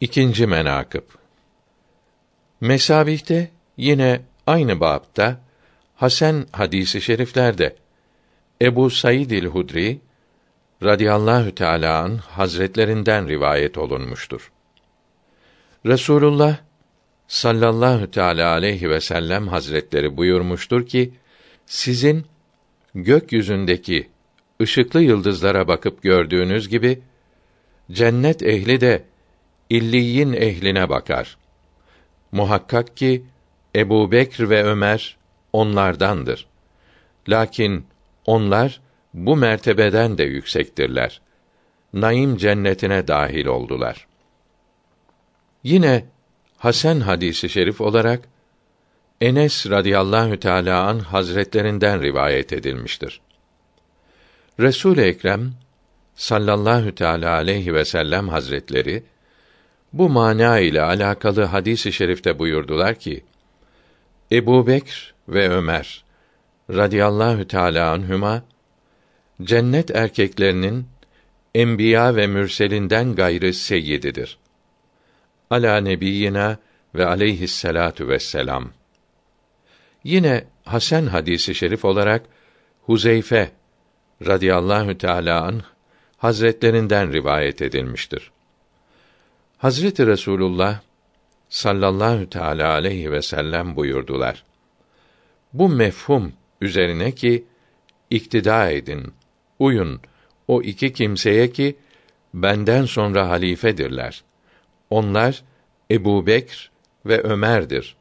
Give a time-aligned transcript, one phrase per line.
[0.00, 1.02] İkinci menakıb
[2.60, 5.40] Mesabihte yine aynı bapta
[5.96, 7.76] Hasan hadisi şeriflerde
[8.62, 10.00] Ebu Said el-Hudri
[10.84, 14.52] radıyallahu teala an hazretlerinden rivayet olunmuştur.
[15.86, 16.56] Resulullah
[17.28, 21.14] sallallahu teala aleyhi ve sellem hazretleri buyurmuştur ki
[21.66, 22.26] sizin
[22.94, 24.08] gökyüzündeki
[24.62, 27.02] ışıklı yıldızlara bakıp gördüğünüz gibi
[27.92, 29.04] cennet ehli de
[29.70, 31.36] illiyin ehline bakar.
[32.32, 33.24] Muhakkak ki
[33.76, 35.16] Ebu Bekr ve Ömer
[35.52, 36.46] onlardandır.
[37.28, 37.86] Lakin
[38.26, 38.80] onlar
[39.14, 41.20] bu mertebeden de yüksektirler.
[41.92, 44.06] Naim cennetine dahil oldular.
[45.64, 46.04] Yine
[46.58, 48.28] Hasan hadisi şerif olarak
[49.20, 53.20] Enes radıyallahu teala an hazretlerinden rivayet edilmiştir.
[54.60, 55.52] Resul Ekrem
[56.14, 59.02] sallallahu teala aleyhi ve sellem hazretleri
[59.92, 63.24] bu mana ile alakalı hadisi i şerifte buyurdular ki
[64.32, 66.04] Ebu Bekr ve Ömer
[66.70, 68.42] radıyallahu teala anhuma
[69.42, 70.86] cennet erkeklerinin
[71.54, 74.38] enbiya ve mürselinden gayrı seyyididir.
[75.50, 76.58] Ala nebiyina
[76.94, 78.70] ve aleyhisselatu vesselam.
[80.04, 82.22] Yine Hasan hadisi şerif olarak
[82.82, 83.50] Huzeyfe
[84.26, 85.62] radıyallahu teala anh
[86.16, 88.30] hazretlerinden rivayet edilmiştir.
[89.58, 90.80] Hazreti Resulullah
[91.48, 94.44] sallallahu teala aleyhi ve sellem buyurdular.
[95.52, 97.44] Bu mefhum üzerine ki
[98.10, 99.14] iktida edin,
[99.58, 100.00] uyun
[100.48, 101.76] o iki kimseye ki
[102.34, 104.24] benden sonra halifedirler.
[104.90, 105.42] Onlar
[105.90, 106.70] Ebu Bekr
[107.06, 107.96] ve Ömer'dir.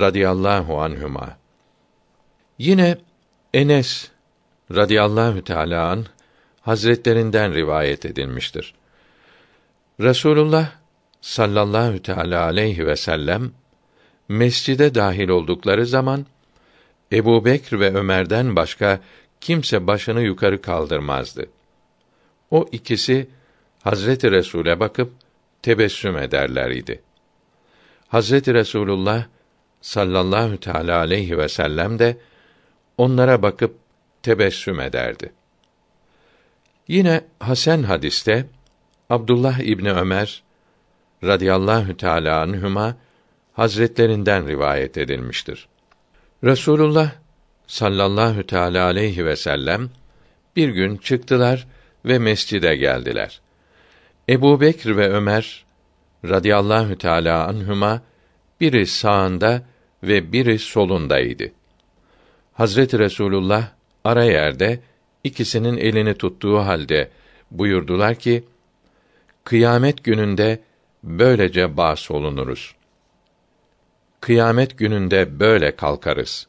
[0.00, 1.38] Radiyallahu anhuma.
[2.58, 2.98] Yine
[3.54, 4.10] Enes
[4.74, 6.06] radıyallahu teala an
[6.60, 8.74] hazretlerinden rivayet edilmiştir.
[10.00, 10.72] Resulullah
[11.20, 13.52] sallallahu teala aleyhi ve sellem
[14.28, 16.26] mescide dahil oldukları zaman
[17.12, 19.00] Ebu Bekr ve Ömer'den başka
[19.40, 21.46] kimse başını yukarı kaldırmazdı.
[22.50, 23.28] O ikisi
[23.82, 25.12] Hazreti Resul'e bakıp
[25.62, 27.02] tebessüm ederler idi.
[28.08, 29.24] Hazreti Resulullah
[29.80, 32.16] sallallahu teala aleyhi ve sellem de
[32.98, 33.74] onlara bakıp
[34.22, 35.32] tebessüm ederdi.
[36.88, 38.46] Yine Hasan hadiste
[39.10, 40.42] Abdullah İbni Ömer
[41.24, 42.96] radıyallahu teala anhuma
[43.52, 45.68] hazretlerinden rivayet edilmiştir.
[46.44, 47.12] Resulullah
[47.66, 49.90] sallallahu teala aleyhi ve sellem
[50.56, 51.66] bir gün çıktılar
[52.04, 53.40] ve mescide geldiler.
[54.28, 55.64] Ebu Bekr ve Ömer
[56.24, 58.02] radıyallahu teala anhuma
[58.60, 59.62] biri sağında
[60.02, 61.52] ve biri solundaydı.
[62.52, 63.68] Hazreti Resulullah
[64.04, 64.80] ara yerde
[65.24, 67.10] ikisinin elini tuttuğu halde
[67.50, 68.44] buyurdular ki:
[69.50, 70.60] Kıyamet gününde
[71.02, 72.74] böylece bas olunuruz.
[74.20, 76.48] Kıyamet gününde böyle kalkarız.